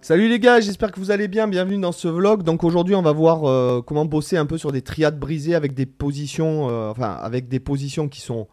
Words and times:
Salut 0.00 0.28
les 0.28 0.38
gars, 0.38 0.60
j'espère 0.60 0.92
que 0.92 1.00
vous 1.00 1.10
allez 1.10 1.26
bien. 1.26 1.48
Bienvenue 1.48 1.80
dans 1.80 1.90
ce 1.90 2.06
vlog. 2.06 2.44
Donc 2.44 2.62
aujourd'hui, 2.62 2.94
on 2.94 3.02
va 3.02 3.10
voir 3.10 3.44
euh, 3.44 3.82
comment 3.82 4.04
bosser 4.04 4.36
un 4.36 4.46
peu 4.46 4.56
sur 4.56 4.70
des 4.70 4.80
triades 4.80 5.18
brisées 5.18 5.56
avec 5.56 5.74
des 5.74 5.86
positions, 5.86 6.70
euh, 6.70 6.90
enfin 6.90 7.18
avec 7.20 7.48
des 7.48 7.58
positions 7.58 8.08
qui 8.08 8.20
sont 8.20 8.46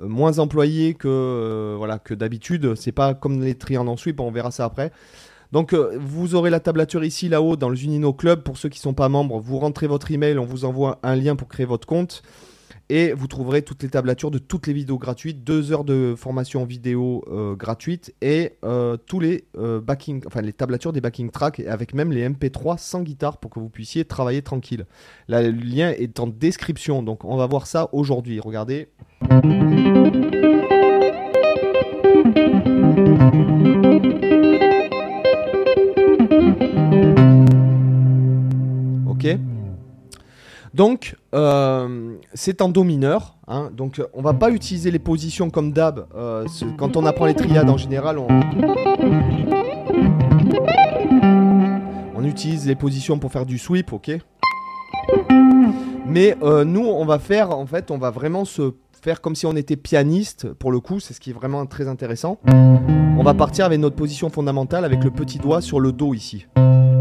euh, 0.00 0.08
moins 0.08 0.38
employées 0.38 0.94
que 0.94 1.74
voilà 1.76 1.98
que 1.98 2.14
d'habitude. 2.14 2.74
C'est 2.76 2.92
pas 2.92 3.12
comme 3.12 3.42
les 3.42 3.54
triades 3.54 3.86
en 3.86 3.96
sweep. 3.98 4.20
On 4.20 4.32
verra 4.32 4.50
ça 4.50 4.64
après. 4.64 4.90
Donc 5.52 5.74
vous 5.74 6.34
aurez 6.34 6.48
la 6.48 6.60
tablature 6.60 7.04
ici 7.04 7.28
là-haut 7.28 7.56
dans 7.56 7.68
le 7.68 7.76
Junino 7.76 8.14
Club. 8.14 8.42
Pour 8.42 8.56
ceux 8.56 8.70
qui 8.70 8.78
ne 8.78 8.82
sont 8.82 8.94
pas 8.94 9.10
membres, 9.10 9.38
vous 9.38 9.58
rentrez 9.58 9.86
votre 9.86 10.10
email, 10.10 10.38
on 10.38 10.46
vous 10.46 10.64
envoie 10.64 10.98
un 11.02 11.14
lien 11.14 11.36
pour 11.36 11.48
créer 11.48 11.66
votre 11.66 11.86
compte. 11.86 12.22
Et 12.92 13.12
vous 13.12 13.28
trouverez 13.28 13.62
toutes 13.62 13.84
les 13.84 13.88
tablatures 13.88 14.32
de 14.32 14.38
toutes 14.38 14.66
les 14.66 14.72
vidéos 14.72 14.98
gratuites, 14.98 15.44
deux 15.44 15.70
heures 15.70 15.84
de 15.84 16.16
formation 16.16 16.64
vidéo 16.64 17.24
euh, 17.28 17.54
gratuite 17.54 18.12
et 18.20 18.54
euh, 18.64 18.96
tous 18.96 19.20
les 19.20 19.44
euh, 19.56 19.80
backing, 19.80 20.24
enfin 20.26 20.40
les 20.40 20.52
tablatures 20.52 20.92
des 20.92 21.00
backing 21.00 21.30
tracks 21.30 21.60
avec 21.60 21.94
même 21.94 22.10
les 22.10 22.28
MP3 22.28 22.78
sans 22.78 23.02
guitare 23.02 23.38
pour 23.38 23.52
que 23.52 23.60
vous 23.60 23.68
puissiez 23.68 24.04
travailler 24.04 24.42
tranquille. 24.42 24.86
le 25.28 25.50
lien 25.50 25.90
est 25.90 26.18
en 26.18 26.26
description, 26.26 27.04
donc 27.04 27.24
on 27.24 27.36
va 27.36 27.46
voir 27.46 27.68
ça 27.68 27.88
aujourd'hui. 27.92 28.40
Regardez. 28.40 28.88
Ok. 39.06 39.38
Donc, 40.74 41.14
c'est 42.40 42.62
en 42.62 42.70
Do 42.70 42.84
mineur. 42.84 43.36
Hein. 43.48 43.70
donc, 43.76 44.00
on 44.14 44.22
va 44.22 44.32
pas 44.32 44.50
utiliser 44.50 44.90
les 44.90 44.98
positions 44.98 45.50
comme 45.50 45.72
d'hab. 45.72 46.06
Euh, 46.16 46.46
quand 46.78 46.96
on 46.96 47.04
apprend 47.04 47.26
les 47.26 47.34
triades 47.34 47.68
en 47.68 47.76
général, 47.76 48.18
on... 48.18 48.28
on 52.16 52.24
utilise 52.24 52.66
les 52.66 52.76
positions 52.76 53.18
pour 53.18 53.30
faire 53.30 53.44
du 53.44 53.58
sweep, 53.58 53.92
ok 53.92 54.12
Mais 56.06 56.34
euh, 56.42 56.64
nous, 56.64 56.86
on 56.86 57.04
va 57.04 57.18
faire, 57.18 57.50
en 57.50 57.66
fait, 57.66 57.90
on 57.90 57.98
va 57.98 58.08
vraiment 58.10 58.46
se 58.46 58.72
faire 59.02 59.20
comme 59.20 59.34
si 59.34 59.44
on 59.44 59.54
était 59.54 59.76
pianiste, 59.76 60.50
pour 60.54 60.72
le 60.72 60.80
coup, 60.80 60.98
c'est 60.98 61.12
ce 61.12 61.20
qui 61.20 61.30
est 61.30 61.34
vraiment 61.34 61.66
très 61.66 61.88
intéressant. 61.88 62.38
On 63.18 63.22
va 63.22 63.34
partir 63.34 63.66
avec 63.66 63.78
notre 63.78 63.96
position 63.96 64.30
fondamentale 64.30 64.86
avec 64.86 65.04
le 65.04 65.10
petit 65.10 65.38
doigt 65.38 65.60
sur 65.60 65.78
le 65.78 65.92
Do 65.92 66.14
ici. 66.14 66.46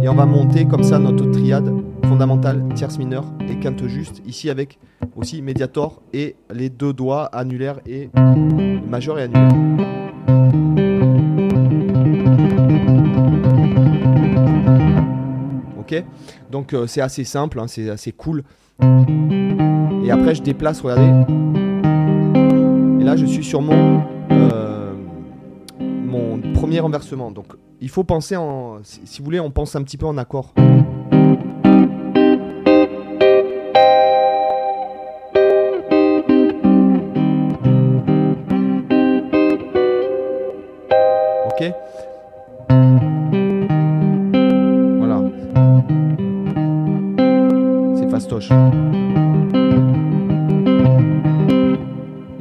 Et 0.03 0.09
on 0.09 0.15
va 0.15 0.25
monter 0.25 0.65
comme 0.65 0.83
ça 0.83 0.99
notre 0.99 1.31
triade 1.31 1.73
fondamentale, 2.19 2.61
tierce 2.75 2.99
mineure 2.99 3.23
et 3.47 3.57
quinte 3.59 3.87
juste. 3.87 4.21
Ici 4.25 4.49
avec 4.49 4.77
aussi 5.15 5.41
médiator 5.41 6.01
et 6.11 6.35
les 6.53 6.69
deux 6.69 6.91
doigts 6.91 7.23
annulaire 7.27 7.79
et 7.85 8.09
majeur 8.89 9.17
et 9.19 9.23
annulaire. 9.23 9.49
Ok 15.79 16.03
Donc 16.51 16.73
euh, 16.73 16.87
c'est 16.87 16.99
assez 16.99 17.23
simple, 17.23 17.57
hein, 17.57 17.67
c'est 17.67 17.89
assez 17.89 18.11
cool. 18.11 18.43
Et 20.03 20.11
après 20.11 20.35
je 20.35 20.41
déplace, 20.41 20.81
regardez. 20.81 21.33
Et 22.99 23.03
là 23.05 23.15
je 23.15 23.25
suis 23.25 23.45
sur 23.45 23.61
mon, 23.61 24.03
euh, 24.31 24.93
mon 25.79 26.41
premier 26.53 26.81
renversement. 26.81 27.31
Donc 27.31 27.53
il 27.79 27.87
faut 27.87 28.03
penser 28.03 28.35
en. 28.35 28.79
Si 28.83 29.19
vous 29.19 29.23
voulez, 29.23 29.39
on 29.39 29.51
pense 29.51 29.77
un 29.77 29.83
petit 29.83 29.95
peu 29.95 30.05
en 30.05 30.17
accord. 30.17 30.53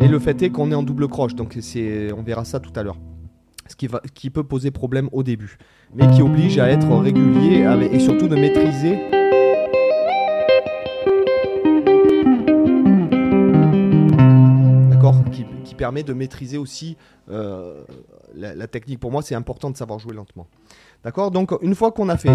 Et 0.01 0.09
le 0.09 0.19
fait 0.19 0.43
est 0.43 0.51
qu'on 0.51 0.71
est 0.71 0.75
en 0.75 0.83
double 0.83 1.09
croche, 1.09 1.35
donc 1.35 1.57
on 1.57 2.23
verra 2.23 2.45
ça 2.45 2.61
tout 2.61 2.73
à 2.75 2.83
l'heure 2.83 2.97
ce 3.69 3.77
qui, 3.77 3.87
va, 3.87 4.01
qui 4.15 4.31
peut 4.31 4.43
poser 4.43 4.71
problème 4.71 5.09
au 5.13 5.23
début, 5.23 5.59
mais 5.95 6.09
qui 6.09 6.23
oblige 6.23 6.59
à 6.59 6.69
être 6.69 6.91
régulier 6.97 7.67
et 7.93 7.99
surtout 8.01 8.29
de 8.29 8.35
maîtriser. 8.35 8.99
D'accord 14.91 15.23
qui, 15.31 15.75
permet 15.75 16.03
de 16.03 16.13
maîtriser 16.13 16.59
aussi 16.59 16.97
euh, 17.31 17.85
la, 18.35 18.67
technique. 18.67 18.99
Pour 18.99 19.13
moi, 19.13 19.23
c'est 19.23 19.37
important 19.37 19.71
de 19.71 19.77
savoir 19.77 20.01
jouer 20.01 20.13
lentement. 20.13 20.49
D'accord 21.05 21.31
Donc, 21.31 21.53
une 21.63 21.77
fois 21.77 21.93
qu'on 21.93 22.09
a 22.09 22.17
fait. 22.17 22.35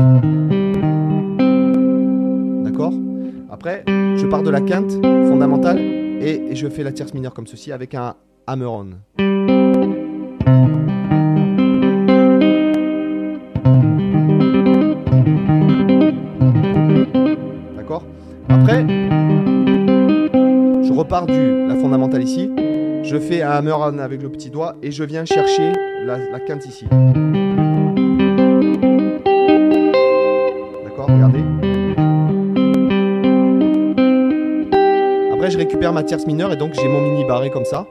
D'accord 3.53 3.53
Après, 3.53 3.83
je 3.87 4.25
pars 4.25 4.41
de 4.41 4.49
la 4.49 4.61
quinte 4.61 4.93
fondamentale 4.93 5.79
et, 5.79 6.55
je 6.55 6.67
fais 6.67 6.83
la 6.83 6.91
tierce 6.91 7.13
mineure 7.13 7.33
comme 7.33 7.47
ceci 7.47 7.71
avec 7.71 7.93
un 7.93 8.15
hammer-on. 8.47 8.89
Après, 18.49 18.85
je 18.87 20.93
repars 20.93 21.25
du 21.25 21.67
la 21.67 21.75
fondamentale 21.75 22.23
ici, 22.23 22.49
je 23.03 23.19
fais 23.19 23.41
un 23.41 23.51
hammer 23.51 23.75
on 23.77 23.99
avec 23.99 24.21
le 24.21 24.29
petit 24.29 24.49
doigt 24.49 24.75
et 24.81 24.91
je 24.91 25.03
viens 25.03 25.25
chercher 25.25 25.73
la, 26.05 26.39
quinte 26.39 26.65
ici. 26.65 26.85
Récupère 35.73 35.91
ma 35.91 36.03
tierce 36.03 36.27
mineure 36.27 36.53
et 36.53 36.55
donc 36.55 36.75
j'ai 36.75 36.87
mon 36.87 37.01
mini 37.01 37.25
barré 37.25 37.49
comme 37.49 37.65
ça. 37.65 37.87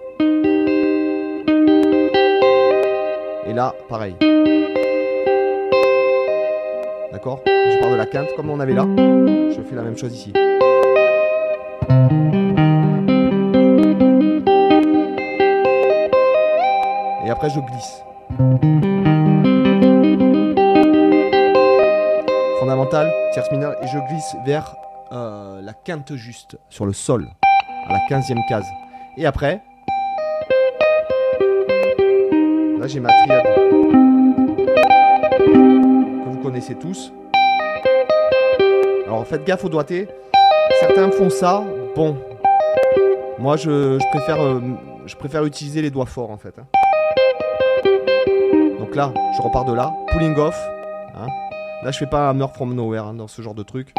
Et 3.44 3.52
là, 3.52 3.74
pareil. 3.88 4.14
D'accord? 7.10 7.40
Je 7.44 7.80
pars 7.80 7.90
de 7.90 7.96
la 7.96 8.06
quinte 8.06 8.28
comme 8.36 8.50
on 8.50 8.60
avait 8.60 8.74
là. 8.74 8.86
Je 8.96 9.60
fais 9.68 9.74
la 9.74 9.82
même 9.82 9.98
chose 9.98 10.14
ici. 10.14 10.32
Et 17.26 17.30
après 17.30 17.50
je 17.50 17.58
glisse. 17.58 18.04
Fondamental, 22.60 23.12
tierce 23.32 23.50
mineure, 23.50 23.74
et 23.82 23.88
je 23.88 23.98
glisse 24.08 24.36
vers 24.46 24.76
euh, 25.10 25.60
la 25.60 25.72
quinte 25.72 26.14
juste, 26.14 26.56
sur 26.70 26.86
le 26.86 26.92
sol, 26.92 27.28
à 27.88 27.92
la 27.92 27.98
15e 28.08 28.46
case. 28.48 28.66
Et 29.16 29.26
après, 29.26 29.60
là 32.78 32.86
j'ai 32.86 33.00
ma 33.00 33.08
triade 33.08 33.44
que 35.44 36.28
vous 36.28 36.42
connaissez 36.42 36.74
tous. 36.74 37.12
Alors 39.06 39.26
faites 39.26 39.44
gaffe 39.44 39.64
au 39.64 39.68
doigté. 39.68 40.08
Certains 40.80 41.10
font 41.10 41.30
ça. 41.30 41.62
Bon, 41.94 42.16
moi 43.38 43.56
je, 43.56 43.98
préfère, 44.10 44.42
euh, 44.42 44.60
je 45.06 45.16
préfère 45.16 45.44
utiliser 45.44 45.82
les 45.82 45.90
doigts 45.90 46.06
forts 46.06 46.30
en 46.30 46.38
fait. 46.38 46.54
Hein. 46.58 46.66
Donc 48.78 48.94
là, 48.96 49.12
je 49.36 49.42
repars 49.42 49.64
de 49.64 49.72
là. 49.72 49.92
Pulling 50.08 50.36
off. 50.36 50.58
Hein. 51.16 51.26
Là, 51.82 51.90
je 51.90 51.98
fais 51.98 52.06
pas 52.06 52.26
un 52.26 52.30
hammer 52.30 52.46
from 52.54 52.74
nowhere 52.74 53.06
hein, 53.06 53.14
dans 53.14 53.28
ce 53.28 53.42
genre 53.42 53.54
de 53.54 53.62
truc. 53.62 53.92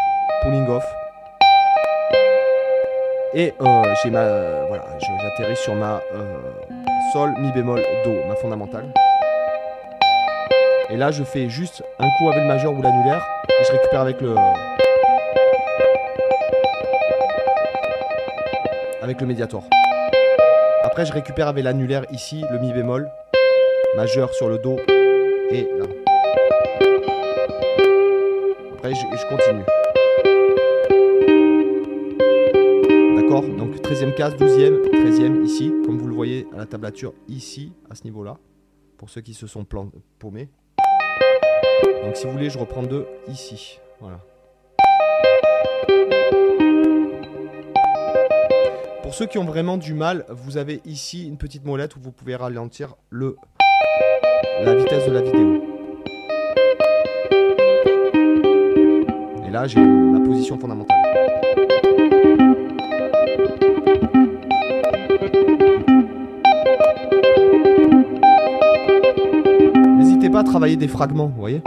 Pulling 0.43 0.67
off. 0.67 0.85
Et 3.35 3.51
euh, 3.61 3.83
j'ai 4.03 4.11
ma. 4.11 4.65
voilà, 4.67 4.85
j'atterris 4.99 5.55
sur 5.55 5.73
ma 5.73 5.99
euh, 6.13 6.37
sol, 7.11 7.33
mi 7.39 7.51
bémol, 7.51 7.81
do, 8.05 8.11
ma 8.27 8.35
fondamentale. 8.35 8.85
Et 10.91 10.97
là, 10.97 11.09
je 11.09 11.23
fais 11.23 11.49
juste 11.49 11.83
un 11.97 12.07
coup 12.17 12.29
avec 12.29 12.43
le 12.43 12.47
majeur 12.47 12.73
ou 12.73 12.81
l'annulaire. 12.81 13.25
Et 13.49 13.63
je 13.63 13.71
récupère 13.71 14.01
avec 14.01 14.21
le. 14.21 14.35
avec 19.01 19.19
le 19.19 19.25
médiator. 19.25 19.63
Après, 20.83 21.05
je 21.05 21.13
récupère 21.13 21.47
avec 21.47 21.63
l'annulaire 21.63 22.05
ici, 22.11 22.45
le 22.51 22.59
mi 22.59 22.71
bémol, 22.71 23.09
majeur 23.95 24.31
sur 24.33 24.47
le 24.47 24.59
do 24.59 24.77
et 25.49 25.67
là. 25.77 25.85
Après, 28.77 28.93
je, 28.93 29.17
je 29.17 29.27
continue. 29.27 29.63
Donc 33.41 33.75
13e 33.77 34.13
case, 34.13 34.35
12e, 34.35 34.91
13e 34.91 35.43
ici, 35.43 35.73
comme 35.85 35.97
vous 35.97 36.07
le 36.07 36.13
voyez 36.13 36.45
à 36.53 36.57
la 36.57 36.65
tablature 36.67 37.13
ici, 37.27 37.73
à 37.89 37.95
ce 37.95 38.03
niveau-là, 38.03 38.37
pour 38.97 39.09
ceux 39.09 39.21
qui 39.21 39.33
se 39.33 39.47
sont 39.47 39.65
paumés. 39.65 40.49
Donc 42.03 42.15
si 42.15 42.27
vous 42.27 42.31
voulez, 42.31 42.51
je 42.51 42.59
reprends 42.59 42.83
deux 42.83 43.07
ici. 43.27 43.79
Voilà. 43.99 44.19
Pour 49.01 49.15
ceux 49.15 49.25
qui 49.25 49.39
ont 49.39 49.45
vraiment 49.45 49.77
du 49.77 49.95
mal, 49.95 50.25
vous 50.29 50.57
avez 50.57 50.81
ici 50.85 51.25
une 51.27 51.37
petite 51.37 51.65
molette 51.65 51.95
où 51.95 51.99
vous 51.99 52.11
pouvez 52.11 52.35
ralentir 52.35 52.95
le, 53.09 53.35
la 54.63 54.75
vitesse 54.75 55.07
de 55.07 55.11
la 55.11 55.21
vidéo. 55.23 55.63
là, 59.49 59.67
j'ai 59.67 59.79
ma 59.79 60.19
position 60.19 60.59
fondamentale. 60.59 61.22
Pas 70.33 70.43
travailler 70.43 70.75
des 70.75 70.87
fragments, 70.87 71.27
vous 71.27 71.39
voyez 71.39 71.61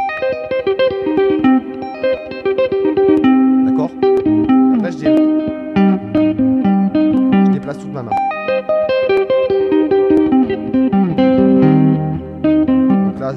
D'accord 3.65 3.91
Après, 4.75 4.91
je, 4.91 4.99
dé- 4.99 5.17
je 7.47 7.51
déplace 7.53 7.79
toute 7.79 7.93
ma 7.93 8.03
main. 8.03 8.11
Donc 13.05 13.21
là, 13.21 13.33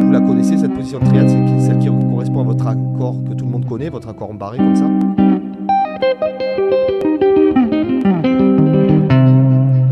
vous 0.00 0.10
la 0.10 0.20
connaissez, 0.20 0.58
cette 0.58 0.74
position 0.74 0.98
de 0.98 1.04
triade, 1.04 1.28
c'est 1.28 1.60
celle 1.66 1.78
qui 1.78 1.86
correspond 1.88 2.40
à 2.40 2.44
votre 2.44 2.66
accord 2.66 3.14
que 3.28 3.34
tout 3.34 3.44
le 3.44 3.50
monde 3.52 3.66
connaît, 3.68 3.88
votre 3.88 4.08
accord 4.08 4.30
en 4.30 4.34
barré 4.34 4.58
comme 4.58 4.74
ça. 4.74 4.86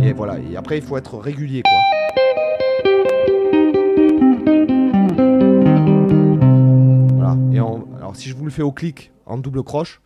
Et 0.03 0.13
voilà, 0.13 0.35
et 0.51 0.57
après 0.57 0.79
il 0.79 0.83
faut 0.83 0.97
être 0.97 1.17
régulier 1.19 1.63
quoi. 1.63 1.98
Si 8.19 8.29
je 8.29 8.35
vous 8.35 8.45
le 8.45 8.51
fais 8.51 8.63
au 8.63 8.73
clic 8.73 9.13
en 9.27 9.39
double 9.39 9.63
croche, 9.63 10.01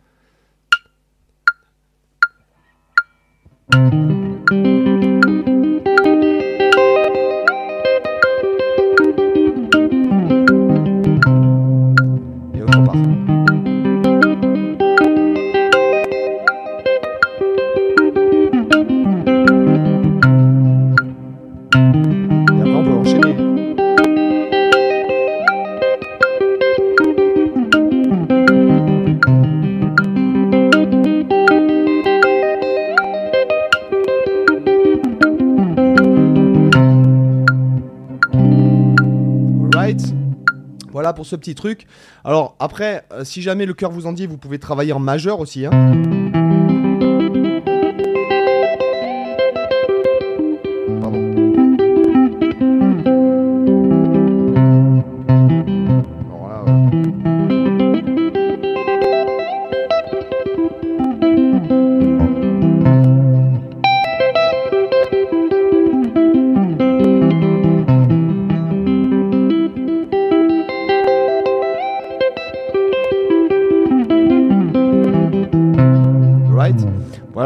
ce 41.23 41.35
petit 41.35 41.55
truc. 41.55 41.85
Alors 42.23 42.55
après, 42.59 43.05
euh, 43.11 43.23
si 43.23 43.41
jamais 43.41 43.65
le 43.65 43.73
cœur 43.73 43.91
vous 43.91 44.05
en 44.05 44.13
dit, 44.13 44.27
vous 44.27 44.37
pouvez 44.37 44.59
travailler 44.59 44.93
en 44.93 44.99
majeur 44.99 45.39
aussi. 45.39 45.65
hein. 45.65 46.22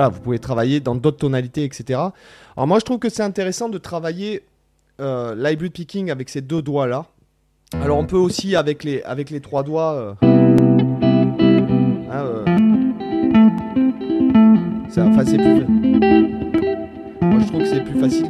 Vous 0.10 0.20
pouvez 0.20 0.40
travailler 0.40 0.80
dans 0.80 0.96
d'autres 0.96 1.18
tonalités, 1.18 1.64
etc. 1.64 2.00
Alors 2.56 2.68
moi, 2.68 2.80
je 2.80 2.86
trouve 2.86 3.00
que 3.00 3.10
c'est 3.10 3.24
intéressant 3.24 3.70
de 3.70 3.78
travailler 3.78 4.44
euh, 5.00 5.36
l'hybrid 5.36 5.72
picking 5.72 6.10
avec 6.12 6.30
ces 6.30 6.42
deux 6.42 6.62
doigts 6.62 6.88
là. 6.88 7.06
Alors 7.74 7.98
on 7.98 8.06
peut 8.06 8.18
aussi 8.18 8.56
avec 8.56 8.84
les 8.84 9.02
avec 9.04 9.30
les 9.30 9.42
trois 9.42 9.64
doigts. 9.64 9.94
euh, 9.94 10.14
hein, 12.10 12.26
euh, 12.26 12.46
enfin, 14.98 15.26
c'est 15.26 15.38
plus. 15.38 15.66
Moi, 17.22 17.40
je 17.42 17.48
trouve 17.48 17.62
que 17.62 17.68
c'est 17.68 17.84
plus 17.84 18.00
facile. 18.00 18.30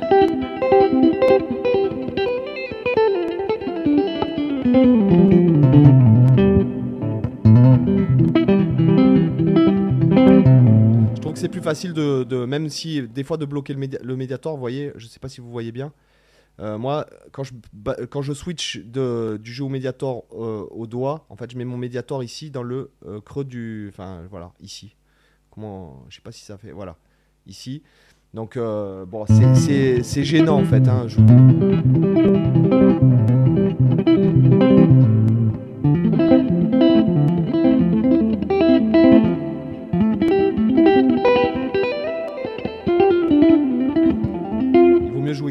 C'est 11.47 11.51
plus 11.51 11.61
facile 11.61 11.93
de, 11.93 12.45
même 12.45 12.67
si 12.69 13.01
des 13.07 13.23
fois 13.23 13.37
de 13.37 13.45
bloquer 13.45 13.73
le, 13.73 13.87
le 14.03 14.15
médiator, 14.17 14.57
voyez, 14.57 14.91
je 14.95 15.07
sais 15.07 15.19
pas 15.19 15.29
si 15.29 15.39
vous 15.39 15.49
voyez 15.49 15.71
bien. 15.71 15.93
Euh, 16.59 16.77
moi, 16.77 17.05
quand 17.31 17.43
je, 17.43 17.53
quand 18.09 18.21
je 18.21 18.33
switch 18.33 18.79
du 18.79 19.53
jeu 19.53 19.63
au 19.63 19.69
médiator 19.69 20.25
euh, 20.33 20.65
au 20.71 20.87
doigt, 20.87 21.25
en 21.29 21.35
fait, 21.37 21.49
je 21.51 21.57
mets 21.57 21.63
mon 21.65 21.77
médiator 21.77 22.21
ici 22.23 22.49
dans 22.51 22.63
le 22.63 22.91
euh, 23.05 23.21
creux 23.21 23.45
du, 23.45 23.87
enfin 23.93 24.23
voilà, 24.29 24.51
ici. 24.59 24.95
Comment, 25.51 26.03
je 26.09 26.15
sais 26.15 26.21
pas 26.21 26.31
si 26.33 26.43
ça 26.43 26.57
fait, 26.57 26.71
voilà, 26.71 26.97
ici. 27.45 27.81
Donc 28.33 28.57
bon, 28.57 29.25
c'est- 29.25 30.23
gênant 30.23 30.59
en 30.59 30.65
fait. 30.65 30.85
hein, 30.89 31.07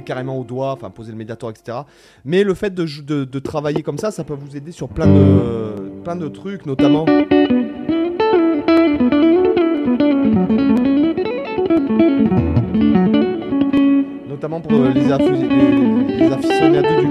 carrément 0.06 0.38
au 0.41 0.44
doigt, 0.44 0.73
enfin 0.73 0.88
poser 0.88 1.12
le 1.12 1.19
médiator, 1.19 1.50
etc. 1.50 1.79
Mais 2.25 2.44
le 2.44 2.55
fait 2.55 2.73
de, 2.75 2.85
de- 3.05 3.25
travailler 3.38 3.82
comme 3.82 3.99
ça, 3.99 4.11
ça 4.11 4.25
peut 4.25 4.35
vous 4.35 4.56
aider 4.56 4.73
sur 4.73 4.88
plein 4.88 5.06
de, 5.06 6.00
plein 6.03 6.17
de 6.17 6.29
trucs, 6.29 6.64
notamment. 6.64 7.05
Notamment 14.29 14.61
pour 14.61 14.73
euh, 14.73 14.91
les, 14.93 15.00
les, 15.03 16.17
les 16.19 16.32
aficionados 16.32 17.00
du 17.00 17.06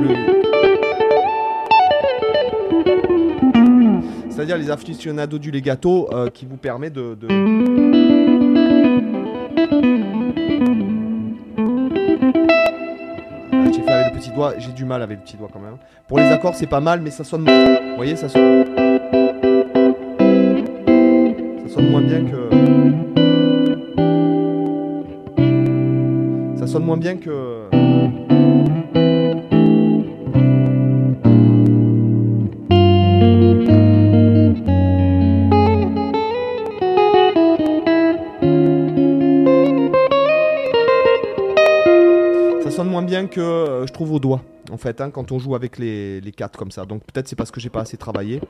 C'est-à-dire 4.30 4.58
les 4.58 4.70
aficionados 4.70 5.38
du 5.40 5.50
legato 5.52 6.10
euh, 6.14 6.30
qui 6.30 6.46
vous 6.46 6.58
permet 6.58 6.90
de... 6.90 7.16
j'ai 14.58 14.72
du 14.72 14.86
mal 14.86 15.02
avec 15.02 15.18
le 15.20 15.24
petit 15.24 15.38
doigt 15.38 15.50
quand 15.52 15.60
même. 15.60 15.78
Pour 16.08 16.20
les 16.20 16.26
accords, 16.26 16.56
c'est 16.56 16.68
pas 16.68 16.80
mal, 16.80 17.02
mais 17.02 17.12
ça 17.12 17.24
sonne. 17.24 17.46
Vous 17.46 17.96
voyez, 17.96 18.16
ça 18.16 18.30
sonne. 18.30 18.66
Ça 21.68 21.76
sonne 21.76 21.90
moins 21.90 22.02
bien 22.02 22.26
que. 22.26 22.50
Ça 26.58 26.68
sonne 26.68 26.84
moins 26.84 26.98
bien 26.98 27.18
que. 27.18 27.70
Moins 42.84 43.02
bien 43.04 43.28
que 43.28 43.40
euh, 43.40 43.88
je 43.88 43.94
trouve 43.94 44.12
au 44.14 44.20
doigt, 44.20 44.42
en 44.72 44.78
fait, 44.78 45.00
hein, 45.02 45.10
quand 45.12 45.32
on 45.32 45.40
joue 45.40 45.56
avec 45.56 45.78
les, 45.78 46.20
les 46.22 46.32
quatre 46.32 46.58
comme 46.58 46.72
ça. 46.72 46.86
Donc 46.86 47.04
peut-être 47.04 47.28
c'est 47.28 47.36
parce 47.36 47.52
que 47.52 47.60
j'ai 47.60 47.70
pas 47.70 47.82
assez 47.82 47.98
travaillé. 47.98 48.42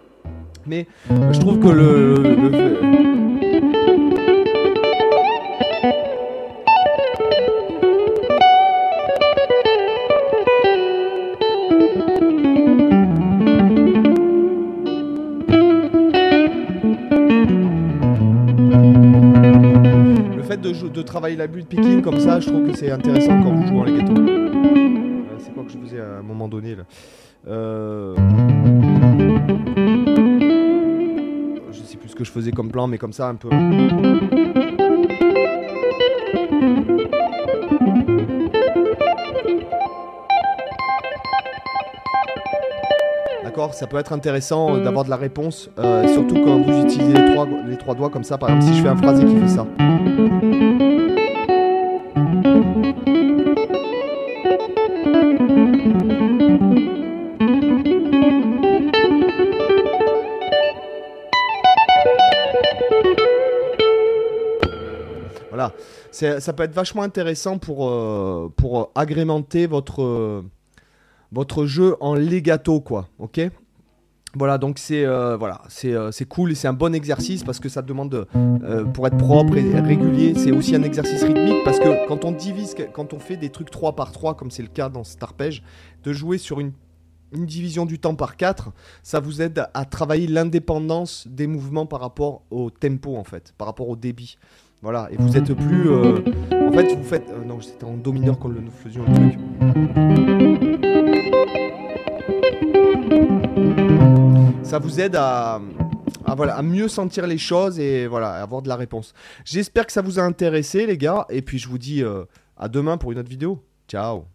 Mais 0.66 0.88
euh, 1.12 1.32
je 1.32 1.40
trouve 1.40 1.60
que 1.60 1.68
le- 1.68 3.25
de, 20.84 21.02
travailler 21.02 21.36
la 21.36 21.48
bulle 21.48 21.66
picking 21.66 22.02
comme 22.02 22.20
ça, 22.20 22.40
je 22.40 22.50
trouve 22.50 22.70
que 22.70 22.76
c'est 22.78 22.92
intéressant 22.92 23.42
quand 23.42 23.54
vous 23.54 23.68
jouez 23.68 23.80
en 23.80 23.84
legato. 23.84 24.14
C'est 25.40 25.54
quoi 25.54 25.64
que 25.64 25.72
je 25.72 25.78
faisais 25.78 26.00
à 26.00 26.20
un 26.20 26.24
moment 26.24 26.48
donné 26.48 26.76
là 26.76 26.84
Euh, 27.48 28.16
Je 31.72 31.84
sais 31.84 31.98
plus 31.98 32.10
ce 32.10 32.16
que 32.16 32.24
je 32.24 32.32
faisais 32.32 32.52
comme 32.52 32.72
plan, 32.72 32.88
mais 32.88 32.98
comme 32.98 33.14
ça 33.14 33.28
un 33.30 33.36
peu. 33.36 33.50
D'accord 43.44 43.74
Ça 43.74 43.88
peut 43.88 43.98
être 43.98 44.12
intéressant 44.14 44.76
euh, 44.76 44.84
d'avoir 44.84 45.06
de 45.06 45.10
la 45.10 45.16
réponse, 45.18 45.70
euh, 45.80 46.08
surtout 46.14 46.36
quand 46.44 46.58
vous 46.62 46.82
utilisez 46.84 47.14
les 47.14 47.34
trois, 47.34 47.48
les 47.68 47.78
trois 47.78 47.96
doigts 47.96 48.10
comme 48.10 48.24
ça. 48.24 48.38
Par 48.38 48.50
exemple, 48.50 48.74
si 48.74 48.78
je 48.78 48.84
fais 48.84 48.90
un 48.90 48.98
phrasé 48.98 49.26
qui 49.26 49.36
fait 49.38 49.48
ça. 49.48 49.66
Voilà, 65.50 65.74
ça 66.12 66.54
peut 66.54 66.64
être 66.64 66.74
vachement 66.74 67.02
intéressant 67.02 67.58
pour, 67.58 67.90
euh, 67.90 68.50
pour 68.56 68.92
agrémenter 68.96 69.68
votre, 69.68 70.02
euh, 70.02 70.44
votre 71.34 71.66
jeu 71.66 71.98
en 72.00 72.16
legato, 72.16 72.80
quoi. 72.80 73.10
Ok? 73.20 73.42
Voilà, 74.36 74.58
donc 74.58 74.80
c'est 74.80 75.06
euh, 75.06 75.38
voilà, 75.38 75.62
c'est 75.70 75.94
euh, 75.94 76.12
cool 76.28 76.52
et 76.52 76.56
c'est 76.56 76.68
un 76.68 76.74
bon 76.74 76.94
exercice 76.94 77.44
parce 77.44 77.60
que 77.60 77.70
ça 77.70 77.82
demande, 77.82 78.28
euh, 78.36 78.84
pour 78.84 79.08
être 79.08 79.18
propre 79.18 79.56
et 79.58 79.80
régulier, 79.80 80.34
c'est 80.36 80.52
aussi 80.52 80.76
un 80.76 80.84
exercice 80.84 81.24
rythmique 81.24 81.64
parce 81.64 81.80
que 81.80 82.08
quand 82.08 82.26
on 82.26 82.32
divise, 82.32 82.76
quand 82.94 83.14
on 83.14 83.20
fait 83.20 83.38
des 83.38 83.50
trucs 83.50 83.72
3 83.72 83.96
par 83.96 84.12
3, 84.12 84.36
comme 84.36 84.52
c'est 84.52 84.62
le 84.62 84.68
cas 84.68 84.90
dans 84.90 85.06
cet 85.06 85.24
arpège, 85.24 85.64
de 86.04 86.12
jouer 86.12 86.38
sur 86.38 86.60
une, 86.60 86.74
une 87.34 87.46
division 87.46 87.86
du 87.86 87.98
temps 87.98 88.16
par 88.16 88.36
4, 88.36 88.72
ça 89.04 89.22
vous 89.22 89.42
aide 89.42 89.68
à, 89.74 89.86
travailler 89.86 90.28
l'indépendance 90.28 91.28
des 91.30 91.48
mouvements 91.48 91.86
par 91.86 92.02
rapport 92.02 92.42
au 92.52 92.70
tempo 92.70 93.16
en 93.16 93.24
fait, 93.24 93.54
par 93.58 93.68
rapport 93.68 93.88
au 93.88 93.96
débit. 93.96 94.38
Voilà, 94.82 95.08
et 95.12 95.16
vous 95.18 95.38
êtes 95.38 95.52
plus. 95.54 95.90
euh, 95.90 96.20
en 96.52 96.72
fait, 96.72 96.94
vous 96.94 97.04
faites. 97.04 97.32
non, 97.48 97.62
c'était 97.62 97.86
en 97.86 97.96
do 97.96 98.12
mineur 98.12 98.38
quand 98.38 98.50
nous 98.50 98.70
faisions 98.84 99.04
le 99.08 99.14
truc. 99.14 100.25
Ça 104.66 104.80
vous 104.80 105.00
aide 105.00 105.16
à, 105.16 105.62
mieux 106.64 106.88
sentir 106.88 107.28
les 107.28 107.38
choses 107.38 107.80
et 107.80 108.06
avoir 108.06 108.64
de 108.64 108.68
la 108.68 108.76
réponse. 108.76 109.14
J'espère 109.46 109.86
que 109.86 109.92
ça 109.92 110.02
vous 110.02 110.20
a 110.20 110.24
intéressé, 110.24 110.88
les 110.88 110.98
gars, 110.98 111.26
et 111.30 111.44
puis 111.44 111.60
je 111.60 111.70
vous 111.70 111.78
dis 111.78 112.04
euh, 112.04 112.26
à 112.58 112.68
demain 112.68 112.98
pour 112.98 113.12
une 113.12 113.20
autre 113.20 113.30
vidéo. 113.30 113.64
Ciao 113.88 114.26